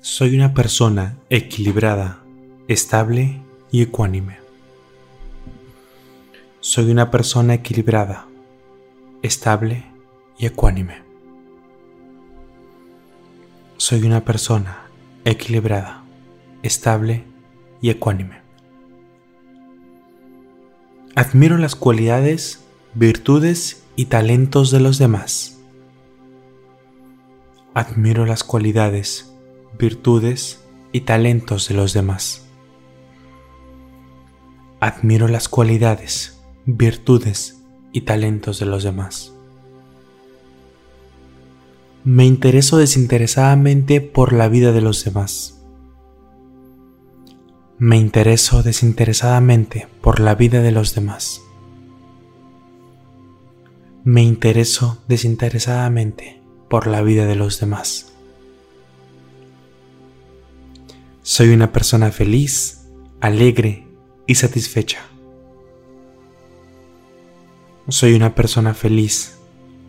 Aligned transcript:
Soy 0.00 0.36
una 0.36 0.54
persona 0.54 1.18
equilibrada, 1.30 2.22
estable 2.68 3.40
y 3.72 3.82
ecuánime. 3.82 4.38
Soy 6.60 6.90
una 6.90 7.10
persona 7.10 7.54
equilibrada, 7.54 8.26
estable 9.22 9.84
y 10.38 10.46
ecuánime. 10.46 11.02
Soy 13.78 14.04
una 14.04 14.24
persona 14.24 14.86
equilibrada, 15.24 16.04
estable 16.62 17.24
y 17.80 17.90
ecuánime. 17.90 18.40
Admiro 21.14 21.56
las 21.56 21.74
cualidades, 21.74 22.64
virtudes 22.94 23.82
y 23.96 24.06
talentos 24.06 24.70
de 24.70 24.80
los 24.80 24.98
demás. 24.98 25.58
Admiro 27.74 28.24
las 28.24 28.44
cualidades, 28.44 29.35
virtudes 29.78 30.60
y 30.92 31.02
talentos 31.02 31.68
de 31.68 31.74
los 31.74 31.92
demás. 31.92 32.46
Admiro 34.80 35.28
las 35.28 35.48
cualidades, 35.48 36.38
virtudes 36.64 37.62
y 37.92 38.02
talentos 38.02 38.58
de 38.58 38.66
los 38.66 38.84
demás. 38.84 39.32
Me 42.04 42.24
intereso 42.24 42.76
desinteresadamente 42.76 44.00
por 44.00 44.32
la 44.32 44.48
vida 44.48 44.72
de 44.72 44.80
los 44.80 45.04
demás. 45.04 45.60
Me 47.78 47.96
intereso 47.96 48.62
desinteresadamente 48.62 49.88
por 50.00 50.20
la 50.20 50.34
vida 50.34 50.62
de 50.62 50.70
los 50.70 50.94
demás. 50.94 51.42
Me 54.04 54.22
intereso 54.22 55.02
desinteresadamente 55.08 56.40
por 56.70 56.86
la 56.86 57.02
vida 57.02 57.26
de 57.26 57.34
los 57.34 57.58
demás. 57.60 58.15
Soy 61.28 61.48
una 61.48 61.72
persona 61.72 62.12
feliz, 62.12 62.86
alegre 63.20 63.84
y 64.28 64.36
satisfecha. 64.36 65.00
Soy 67.88 68.14
una 68.14 68.36
persona 68.36 68.74
feliz, 68.74 69.36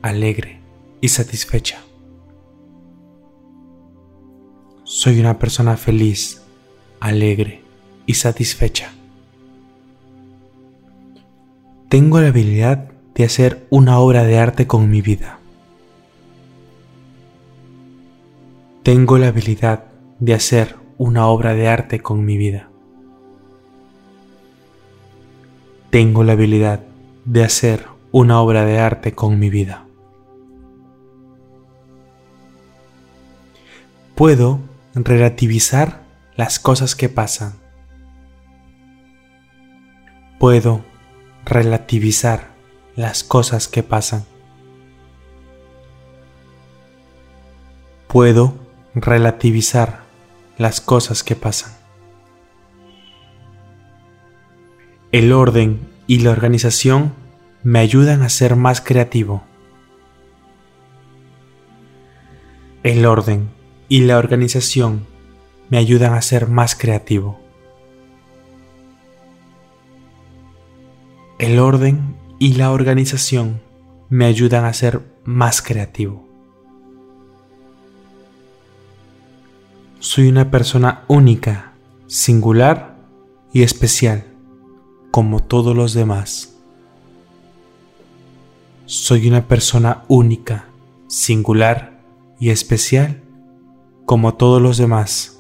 alegre 0.01 0.59
y 0.99 1.09
satisfecha. 1.09 1.77
Soy 4.83 5.19
una 5.19 5.37
persona 5.37 5.77
feliz, 5.77 6.41
alegre 6.99 7.61
y 8.07 8.15
satisfecha. 8.15 8.91
Tengo 11.87 12.19
la 12.19 12.29
habilidad 12.29 12.89
de 13.13 13.25
hacer 13.25 13.67
una 13.69 13.99
obra 13.99 14.23
de 14.23 14.39
arte 14.39 14.65
con 14.65 14.89
mi 14.89 15.03
vida. 15.03 15.37
Tengo 18.81 19.19
la 19.19 19.27
habilidad 19.27 19.83
de 20.19 20.33
hacer 20.33 20.86
una 20.97 21.27
obra 21.27 21.53
de 21.53 21.67
arte 21.67 22.01
con 22.01 22.25
mi 22.25 22.37
vida. 22.37 22.69
Tengo 25.89 26.23
la 26.23 26.33
habilidad 26.33 26.81
de 27.25 27.43
hacer 27.43 27.85
una 28.11 28.41
obra 28.41 28.65
de 28.65 28.79
arte 28.79 29.13
con 29.13 29.37
mi 29.37 29.49
vida. 29.49 29.85
Puedo 34.15 34.59
relativizar 34.95 36.01
las 36.35 36.59
cosas 36.59 36.95
que 36.95 37.09
pasan. 37.09 37.53
Puedo 40.39 40.81
relativizar 41.45 42.49
las 42.95 43.23
cosas 43.23 43.67
que 43.67 43.83
pasan. 43.83 44.25
Puedo 48.07 48.55
relativizar 48.95 50.06
las 50.57 50.81
cosas 50.81 51.23
que 51.23 51.35
pasan. 51.35 51.71
El 55.11 55.31
orden 55.31 55.87
y 56.07 56.19
la 56.19 56.31
organización 56.31 57.13
me 57.63 57.79
ayudan 57.79 58.21
a 58.21 58.29
ser 58.29 58.55
más 58.55 58.81
creativo. 58.81 59.43
El 62.83 63.05
orden 63.05 63.49
y 63.89 64.01
la 64.01 64.17
organización 64.17 65.05
me 65.69 65.77
ayudan 65.77 66.13
a 66.13 66.21
ser 66.21 66.47
más 66.47 66.75
creativo. 66.75 67.39
El 71.39 71.59
orden 71.59 72.15
y 72.39 72.53
la 72.53 72.71
organización 72.71 73.61
me 74.09 74.25
ayudan 74.25 74.65
a 74.65 74.73
ser 74.73 75.01
más 75.23 75.61
creativo. 75.61 76.26
Soy 79.99 80.27
una 80.27 80.51
persona 80.51 81.05
única, 81.07 81.73
singular 82.05 82.99
y 83.51 83.63
especial, 83.63 84.25
como 85.09 85.41
todos 85.41 85.75
los 85.75 85.95
demás. 85.95 86.55
Soy 88.85 89.27
una 89.27 89.47
persona 89.47 90.03
única, 90.07 90.65
singular 91.07 91.99
y 92.39 92.51
especial, 92.51 93.23
como 94.05 94.35
todos 94.35 94.61
los 94.61 94.77
demás. 94.77 95.39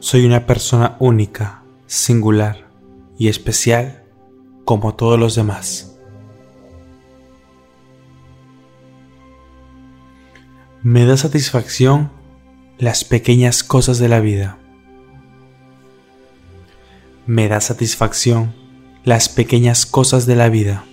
Soy 0.00 0.24
una 0.24 0.46
persona 0.46 0.96
única, 1.00 1.62
singular 1.86 2.68
y 3.18 3.28
especial, 3.28 4.04
como 4.64 4.94
todos 4.94 5.20
los 5.20 5.34
demás. 5.34 5.87
Me 10.82 11.04
da 11.06 11.16
satisfacción 11.16 12.12
las 12.78 13.02
pequeñas 13.02 13.64
cosas 13.64 13.98
de 13.98 14.08
la 14.08 14.20
vida. 14.20 14.58
Me 17.26 17.48
da 17.48 17.60
satisfacción 17.60 18.54
las 19.02 19.28
pequeñas 19.28 19.86
cosas 19.86 20.24
de 20.26 20.36
la 20.36 20.48
vida. 20.48 20.84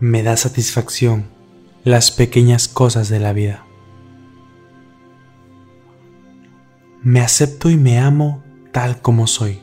Me 0.00 0.24
da 0.24 0.36
satisfacción 0.36 1.28
las 1.84 2.10
pequeñas 2.10 2.66
cosas 2.66 3.08
de 3.08 3.20
la 3.20 3.32
vida. 3.32 3.64
Me 7.04 7.20
acepto 7.20 7.70
y 7.70 7.76
me 7.76 8.00
amo 8.00 8.42
tal 8.72 9.00
como 9.00 9.28
soy. 9.28 9.60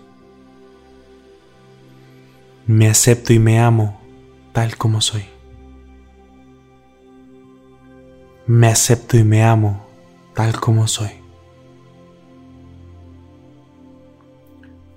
Me 2.67 2.87
acepto 2.87 3.33
y 3.33 3.39
me 3.39 3.59
amo 3.59 3.99
tal 4.53 4.77
como 4.77 5.01
soy. 5.01 5.38
Me 8.49 8.65
acepto 8.65 9.15
y 9.15 9.23
me 9.23 9.43
amo 9.43 9.85
tal 10.33 10.59
como 10.59 10.87
soy. 10.87 11.11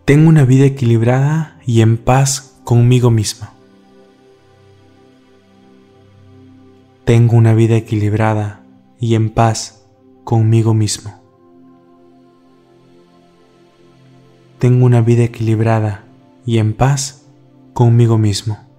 Tengo 0.07 0.31
una 0.31 0.47
vida 0.47 0.65
equilibrada 0.65 1.59
y 1.67 1.83
en 1.83 1.99
paz 1.99 2.59
conmigo 2.65 3.11
misma. 3.11 3.53
Tengo 7.05 7.37
una 7.37 7.53
vida 7.53 7.77
equilibrada 7.77 8.65
y 8.99 9.17
en 9.17 9.29
paz 9.29 9.85
conmigo 10.25 10.73
mismo. 10.73 11.21
Tengo 14.61 14.87
una 14.87 15.03
vida 15.03 15.25
equilibrada 15.25 16.05
y 16.47 16.57
en 16.57 16.73
paz 16.73 17.27
conmigo 17.75 18.17
mismo. 18.17 18.72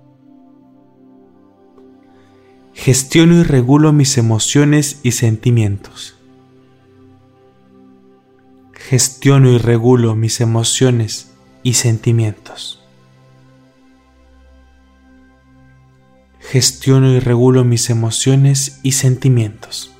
Gestiono 2.73 3.39
y 3.39 3.43
regulo 3.43 3.93
mis 3.93 4.17
emociones 4.17 4.99
y 5.03 5.11
sentimientos. 5.11 6.17
Gestiono 8.73 9.51
y 9.51 9.57
regulo 9.59 10.15
mis 10.15 10.41
emociones 10.41 11.31
y 11.61 11.75
sentimientos. 11.75 12.81
Gestiono 16.39 17.11
y 17.11 17.19
regulo 17.19 17.63
mis 17.63 17.89
emociones 17.89 18.79
y 18.83 18.93
sentimientos. 18.93 19.93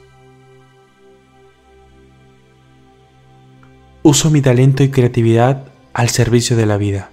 Uso 4.01 4.29
mi 4.29 4.41
talento 4.41 4.83
y 4.83 4.89
creatividad 4.89 5.67
al 5.93 6.09
servicio 6.09 6.57
de 6.57 6.65
la 6.65 6.77
vida. 6.77 7.09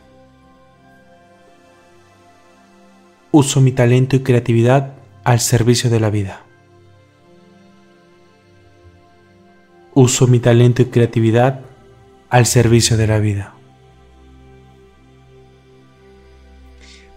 Uso 3.30 3.60
mi 3.60 3.70
talento 3.70 4.16
y 4.16 4.20
creatividad 4.20 4.99
al 5.24 5.40
servicio 5.40 5.90
de 5.90 6.00
la 6.00 6.10
vida. 6.10 6.44
Uso 9.94 10.26
mi 10.26 10.38
talento 10.38 10.82
y 10.82 10.86
creatividad 10.86 11.60
al 12.28 12.46
servicio 12.46 12.96
de 12.96 13.06
la 13.06 13.18
vida. 13.18 13.54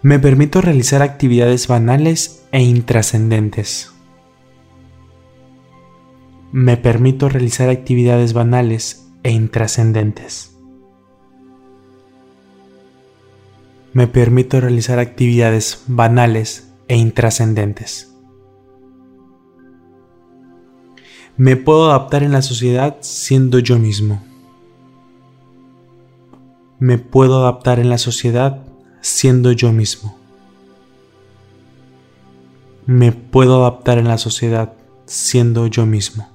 Me 0.02 0.18
permito 0.18 0.60
realizar 0.60 1.00
actividades 1.00 1.66
banales 1.66 2.44
e 2.52 2.60
intrascendentes. 2.60 3.92
Me 6.52 6.76
permito 6.76 7.28
realizar 7.28 7.70
actividades 7.70 8.34
banales 8.34 9.08
e 9.22 9.30
intrascendentes. 9.30 10.54
Me 13.94 14.06
permito 14.08 14.60
realizar 14.60 14.98
actividades 14.98 15.84
banales 15.86 16.73
e 16.88 16.96
intrascendentes. 16.96 18.14
Me 21.36 21.56
puedo 21.56 21.90
adaptar 21.90 22.22
en 22.22 22.32
la 22.32 22.42
sociedad 22.42 22.98
siendo 23.00 23.58
yo 23.58 23.78
mismo. 23.78 24.22
Me 26.78 26.98
puedo 26.98 27.40
adaptar 27.40 27.80
en 27.80 27.90
la 27.90 27.98
sociedad 27.98 28.64
siendo 29.00 29.50
yo 29.50 29.72
mismo. 29.72 30.16
Me 32.86 33.12
puedo 33.12 33.62
adaptar 33.62 33.98
en 33.98 34.06
la 34.06 34.18
sociedad 34.18 34.74
siendo 35.06 35.66
yo 35.66 35.86
mismo. 35.86 36.28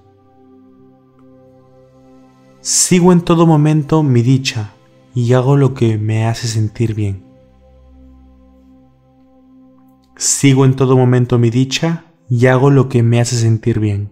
Sigo 2.59 3.13
en 3.13 3.21
todo 3.21 3.45
momento 3.45 4.03
mi 4.03 4.21
dicha 4.21 4.73
y 5.15 5.31
hago 5.33 5.55
lo 5.55 5.73
que 5.73 5.97
me 5.97 6.25
hace 6.25 6.47
sentir 6.47 6.93
bien. 6.93 7.28
Sigo 10.19 10.65
en 10.65 10.75
todo 10.75 10.97
momento 10.97 11.39
mi 11.39 11.49
dicha 11.49 12.03
y 12.29 12.47
hago 12.47 12.71
lo 12.71 12.89
que 12.89 13.03
me 13.03 13.21
hace 13.21 13.37
sentir 13.37 13.79
bien. 13.79 14.11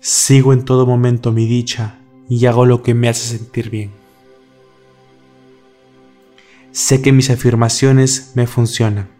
Sigo 0.00 0.54
en 0.54 0.64
todo 0.64 0.86
momento 0.86 1.30
mi 1.30 1.46
dicha 1.46 1.98
y 2.30 2.46
hago 2.46 2.64
lo 2.64 2.82
que 2.82 2.94
me 2.94 3.10
hace 3.10 3.36
sentir 3.36 3.68
bien. 3.68 3.90
Sé 6.72 7.02
que 7.02 7.12
mis 7.12 7.28
afirmaciones 7.28 8.32
me 8.36 8.46
funcionan. 8.46 9.10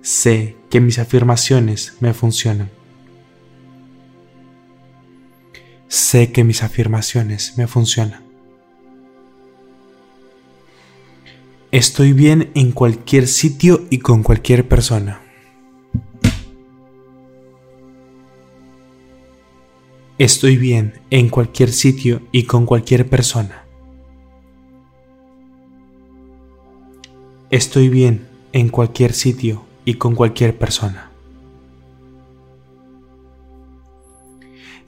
Sé 0.00 0.56
que 0.70 0.80
mis 0.80 0.98
afirmaciones 0.98 1.98
me 2.00 2.14
funcionan. 2.14 2.70
Sé 5.86 6.32
que 6.32 6.44
mis 6.44 6.62
afirmaciones 6.62 7.58
me 7.58 7.66
funcionan. 7.66 8.23
Estoy 11.74 12.12
bien 12.12 12.52
en 12.54 12.70
cualquier 12.70 13.26
sitio 13.26 13.82
y 13.90 13.98
con 13.98 14.22
cualquier 14.22 14.68
persona. 14.68 15.20
Estoy 20.16 20.56
bien 20.56 21.00
en 21.10 21.28
cualquier 21.28 21.72
sitio 21.72 22.22
y 22.30 22.44
con 22.44 22.64
cualquier 22.64 23.08
persona. 23.08 23.64
Estoy 27.50 27.88
bien 27.88 28.28
en 28.52 28.68
cualquier 28.68 29.12
sitio 29.12 29.64
y 29.84 29.94
con 29.94 30.14
cualquier 30.14 30.56
persona. 30.56 31.10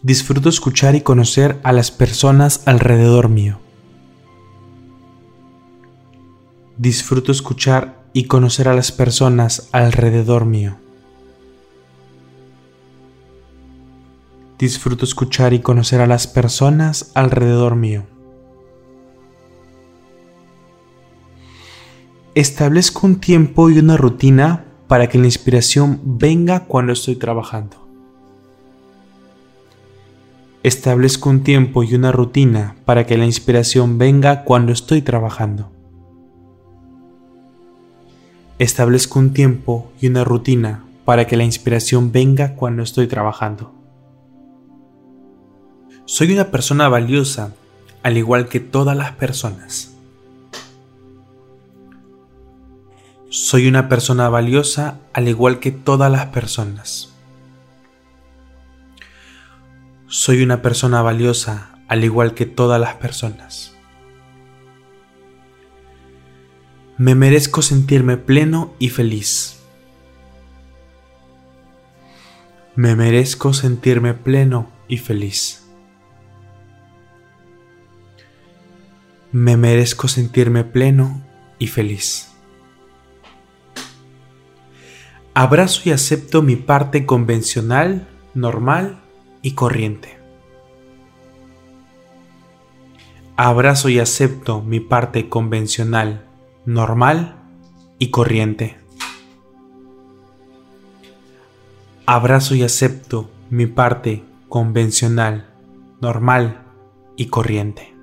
Disfruto 0.02 0.48
escuchar 0.48 0.94
y 0.94 1.00
conocer 1.00 1.58
a 1.64 1.72
las 1.72 1.90
personas 1.90 2.62
alrededor 2.64 3.28
mío. 3.28 3.65
Disfruto 6.78 7.32
escuchar 7.32 8.04
y 8.12 8.24
conocer 8.24 8.68
a 8.68 8.74
las 8.74 8.92
personas 8.92 9.70
alrededor 9.72 10.44
mío. 10.44 10.76
Disfruto 14.58 15.06
escuchar 15.06 15.54
y 15.54 15.60
conocer 15.60 16.02
a 16.02 16.06
las 16.06 16.26
personas 16.26 17.12
alrededor 17.14 17.76
mío. 17.76 18.04
Establezco 22.34 23.06
un 23.06 23.20
tiempo 23.20 23.70
y 23.70 23.78
una 23.78 23.96
rutina 23.96 24.66
para 24.86 25.08
que 25.08 25.16
la 25.16 25.24
inspiración 25.24 26.00
venga 26.04 26.66
cuando 26.66 26.92
estoy 26.92 27.16
trabajando. 27.16 27.88
Establezco 30.62 31.30
un 31.30 31.42
tiempo 31.42 31.84
y 31.84 31.94
una 31.94 32.12
rutina 32.12 32.76
para 32.84 33.06
que 33.06 33.16
la 33.16 33.24
inspiración 33.24 33.96
venga 33.96 34.44
cuando 34.44 34.72
estoy 34.72 35.00
trabajando. 35.00 35.75
Establezco 38.58 39.18
un 39.18 39.34
tiempo 39.34 39.92
y 40.00 40.06
una 40.06 40.24
rutina 40.24 40.82
para 41.04 41.26
que 41.26 41.36
la 41.36 41.44
inspiración 41.44 42.10
venga 42.10 42.54
cuando 42.54 42.82
estoy 42.82 43.06
trabajando. 43.06 43.74
Soy 46.06 46.32
una 46.32 46.50
persona 46.50 46.88
valiosa, 46.88 47.52
al 48.02 48.16
igual 48.16 48.48
que 48.48 48.60
todas 48.60 48.96
las 48.96 49.12
personas. 49.12 49.94
Soy 53.28 53.68
una 53.68 53.90
persona 53.90 54.30
valiosa, 54.30 55.00
al 55.12 55.28
igual 55.28 55.60
que 55.60 55.70
todas 55.70 56.10
las 56.10 56.26
personas. 56.26 57.12
Soy 60.06 60.42
una 60.42 60.62
persona 60.62 61.02
valiosa, 61.02 61.72
al 61.88 62.04
igual 62.04 62.32
que 62.32 62.46
todas 62.46 62.80
las 62.80 62.94
personas. 62.94 63.75
Me 66.98 67.14
merezco 67.14 67.62
sentirme 67.62 68.16
pleno 68.16 68.74
y 68.78 68.88
feliz. 68.88 69.58
Me 72.74 72.94
merezco 72.94 73.52
sentirme 73.52 74.14
pleno 74.14 74.70
y 74.88 74.98
feliz. 74.98 75.66
me 79.36 79.58
merezco 79.58 80.08
sentirme 80.08 80.64
pleno 80.64 81.20
y 81.58 81.66
feliz. 81.66 82.32
Abrazo 85.34 85.82
y 85.84 85.92
acepto 85.92 86.40
mi 86.40 86.56
parte 86.56 87.04
convencional, 87.04 88.08
normal 88.32 89.02
y 89.42 89.52
corriente. 89.52 90.16
Abrazo 93.36 93.90
y 93.90 93.98
acepto 93.98 94.62
mi 94.62 94.80
parte 94.80 95.28
convencional, 95.28 96.25
normal 96.66 97.36
y 97.98 98.10
corriente. 98.10 98.76
Abrazo 102.04 102.54
y 102.56 102.64
acepto 102.64 103.30
mi 103.50 103.66
parte 103.66 104.24
convencional, 104.48 105.46
normal 106.00 106.62
y 107.16 107.26
corriente. 107.26 107.94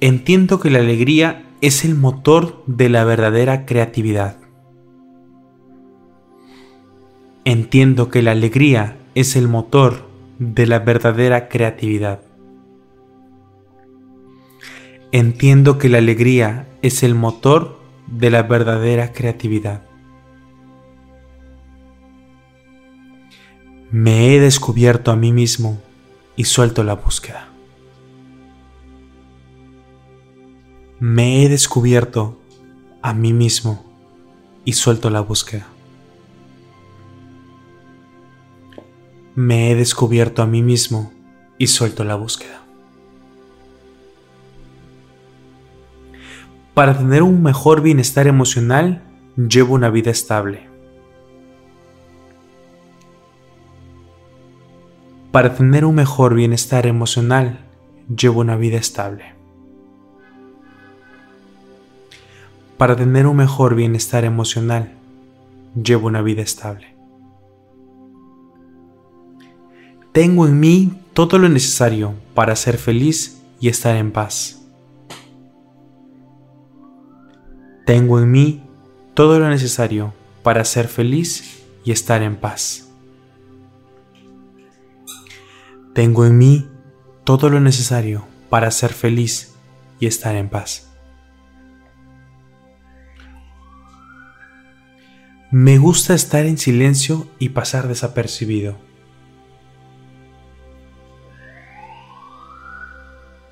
Entiendo 0.00 0.60
que 0.60 0.70
la 0.70 0.80
alegría 0.80 1.44
es 1.60 1.84
el 1.84 1.94
motor 1.94 2.62
de 2.66 2.88
la 2.88 3.04
verdadera 3.04 3.66
creatividad. 3.66 4.38
Entiendo 7.44 8.08
que 8.08 8.22
la 8.22 8.32
alegría 8.32 8.96
es 9.14 9.36
el 9.36 9.48
motor 9.48 10.08
de 10.38 10.66
la 10.66 10.78
verdadera 10.78 11.48
creatividad. 11.48 12.20
Entiendo 15.14 15.78
que 15.78 15.88
la 15.88 15.98
alegría 15.98 16.68
es 16.82 17.02
el 17.02 17.14
motor 17.14 17.78
de 18.06 18.30
la 18.30 18.42
verdadera 18.42 19.12
creatividad. 19.12 19.82
Me 23.90 24.34
he 24.34 24.40
descubierto 24.40 25.10
a 25.10 25.16
mí 25.16 25.32
mismo 25.32 25.80
y 26.36 26.44
suelto 26.44 26.82
la 26.82 26.94
búsqueda. 26.94 27.54
me 31.04 31.44
he 31.44 31.50
descubierto 31.50 32.40
a 33.02 33.12
mí 33.12 33.34
mismo 33.34 33.84
y 34.64 34.72
suelto 34.72 35.10
la 35.10 35.20
búsqueda. 35.20 35.66
Me 39.34 39.70
he 39.70 39.74
descubierto 39.74 40.40
a 40.40 40.46
mí 40.46 40.62
mismo 40.62 41.12
y 41.58 41.66
suelto 41.66 42.04
la 42.04 42.14
búsqueda. 42.14 42.63
Para 46.74 46.98
tener 46.98 47.22
un 47.22 47.40
mejor 47.40 47.82
bienestar 47.82 48.26
emocional, 48.26 49.00
llevo 49.36 49.76
una 49.76 49.90
vida 49.90 50.10
estable. 50.10 50.68
Para 55.30 55.54
tener 55.54 55.84
un 55.84 55.94
mejor 55.94 56.34
bienestar 56.34 56.88
emocional, 56.88 57.60
llevo 58.08 58.40
una 58.40 58.56
vida 58.56 58.76
estable. 58.76 59.34
Para 62.76 62.96
tener 62.96 63.28
un 63.28 63.36
mejor 63.36 63.76
bienestar 63.76 64.24
emocional, 64.24 64.94
llevo 65.80 66.08
una 66.08 66.22
vida 66.22 66.42
estable. 66.42 66.92
Tengo 70.10 70.48
en 70.48 70.58
mí 70.58 70.92
todo 71.12 71.38
lo 71.38 71.48
necesario 71.48 72.14
para 72.34 72.56
ser 72.56 72.78
feliz 72.78 73.40
y 73.60 73.68
estar 73.68 73.94
en 73.94 74.10
paz. 74.10 74.63
Tengo 77.84 78.18
en 78.18 78.30
mí 78.30 78.62
todo 79.12 79.38
lo 79.38 79.50
necesario 79.50 80.14
para 80.42 80.64
ser 80.64 80.88
feliz 80.88 81.62
y 81.84 81.92
estar 81.92 82.22
en 82.22 82.36
paz. 82.36 82.88
Tengo 85.92 86.24
en 86.24 86.38
mí 86.38 86.66
todo 87.24 87.50
lo 87.50 87.60
necesario 87.60 88.26
para 88.48 88.70
ser 88.70 88.94
feliz 88.94 89.54
y 90.00 90.06
estar 90.06 90.34
en 90.34 90.48
paz. 90.48 90.90
Me 95.50 95.76
gusta 95.76 96.14
estar 96.14 96.46
en 96.46 96.56
silencio 96.56 97.28
y 97.38 97.50
pasar 97.50 97.86
desapercibido. 97.86 98.78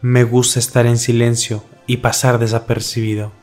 Me 0.00 0.24
gusta 0.24 0.58
estar 0.58 0.86
en 0.86 0.96
silencio 0.96 1.62
y 1.86 1.98
pasar 1.98 2.38
desapercibido. 2.38 3.41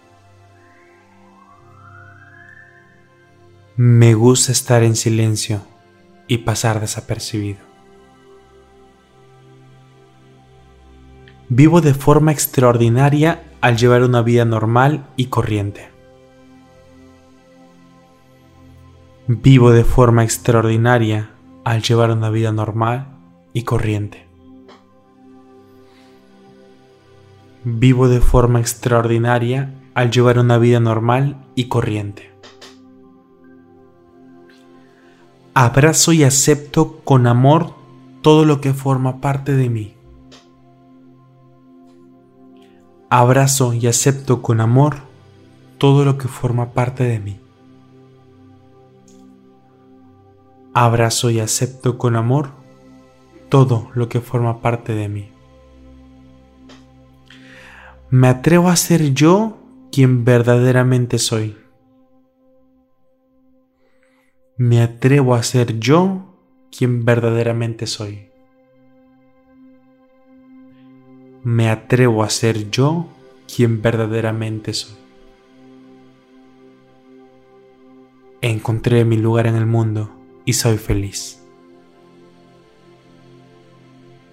Me 3.81 4.13
gusta 4.13 4.51
estar 4.51 4.83
en 4.83 4.93
silencio 4.93 5.61
y 6.27 6.39
pasar 6.39 6.81
desapercibido. 6.81 7.61
Vivo 11.47 11.79
de 11.79 11.93
forma 11.93 12.33
extraordinaria 12.33 13.41
al 13.61 13.77
llevar 13.77 14.03
una 14.03 14.21
vida 14.21 14.43
normal 14.43 15.07
y 15.15 15.27
corriente. 15.27 15.87
Vivo 19.27 19.71
de 19.71 19.85
forma 19.85 20.25
extraordinaria 20.25 21.29
al 21.63 21.81
llevar 21.81 22.11
una 22.11 22.29
vida 22.29 22.51
normal 22.51 23.07
y 23.53 23.63
corriente. 23.63 24.27
Vivo 27.63 28.09
de 28.09 28.19
forma 28.19 28.59
extraordinaria 28.59 29.73
al 29.93 30.11
llevar 30.11 30.37
una 30.37 30.57
vida 30.57 30.81
normal 30.81 31.37
y 31.55 31.69
corriente. 31.69 32.28
Abrazo 35.53 36.13
y 36.13 36.23
acepto 36.23 36.99
con 37.03 37.25
amor 37.27 37.73
todo 38.21 38.45
lo 38.45 38.61
que 38.61 38.73
forma 38.73 39.19
parte 39.19 39.55
de 39.55 39.69
mí. 39.69 39.95
Abrazo 43.09 43.73
y 43.73 43.87
acepto 43.87 44.41
con 44.41 44.61
amor 44.61 44.97
todo 45.79 46.05
lo 46.05 46.17
que 46.17 46.27
forma 46.27 46.73
parte 46.73 47.03
de 47.03 47.19
mí. 47.19 47.39
Abrazo 50.73 51.31
y 51.31 51.39
acepto 51.39 51.97
con 51.97 52.15
amor 52.15 52.51
todo 53.49 53.89
lo 53.95 54.07
que 54.07 54.21
forma 54.21 54.61
parte 54.61 54.93
de 54.93 55.09
mí. 55.09 55.29
Me 58.11 58.27
atrevo 58.27 58.69
a 58.69 58.75
ser 58.75 59.13
yo 59.13 59.57
quien 59.91 60.23
verdaderamente 60.23 61.17
soy. 61.17 61.57
Me 64.61 64.81
atrevo 64.81 65.35
a 65.35 65.43
ser 65.43 65.79
yo 65.79 66.35
quien 66.69 67.05
verdaderamente 67.05 67.87
soy. 67.87 68.27
Me 71.43 71.69
atrevo 71.69 72.23
a 72.23 72.29
ser 72.29 72.69
yo 72.69 73.07
quien 73.47 73.81
verdaderamente 73.81 74.73
soy. 74.73 74.97
Encontré 78.41 79.05
mi 79.05 79.15
lugar 79.15 79.47
en 79.47 79.55
el 79.55 79.65
mundo 79.65 80.11
y 80.43 80.51
soy 80.51 80.77
feliz. 80.77 81.41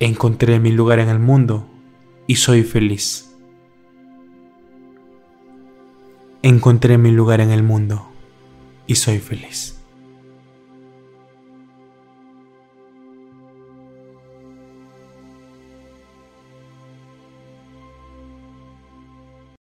Encontré 0.01 0.59
mi 0.59 0.73
lugar 0.73 0.99
en 0.99 1.09
el 1.09 1.21
mundo 1.21 1.69
y 2.27 2.35
soy 2.35 2.65
feliz. 2.65 3.33
Encontré 6.43 6.99
mi 6.99 7.13
lugar 7.13 7.41
en 7.41 7.53
el 7.53 7.63
mundo 7.63 8.09
y 8.89 8.97
soy 8.97 9.21
feliz. 9.21 9.76